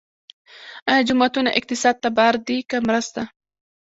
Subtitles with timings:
[0.89, 3.21] آیا جوماتونه اقتصاد ته بار دي که مرسته؟